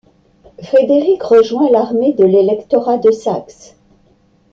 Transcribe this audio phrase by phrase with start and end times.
[0.63, 3.75] Frédéric rejoint l'armée de l'Électorat de Saxe.